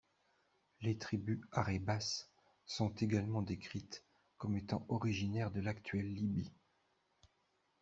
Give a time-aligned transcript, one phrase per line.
[0.81, 2.25] Les tribus Aurébas
[2.65, 4.03] sont également décrites
[4.39, 6.51] comme étant originaires de l'actuelle Libye.